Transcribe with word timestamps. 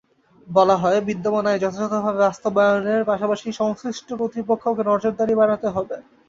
বলা 0.47 0.75
হয়, 0.77 0.99
বিদ্যমান 1.07 1.45
আইন 1.47 1.61
যথাযথ 1.63 1.93
বাস্তবায়নের 2.19 3.01
পাশাপাশি 3.05 3.47
সংশ্লিষ্ট 3.61 4.07
কর্তৃপক্ষকে 4.19 4.83
নজরদারি 4.91 5.33
বাড়াতে 5.41 5.67
হবে। 5.75 5.95